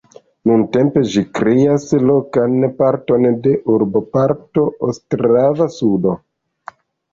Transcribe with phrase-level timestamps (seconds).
[0.51, 6.19] Nuntempe ĝi kreas lokan parton de urboparto Ostrava-Sudo.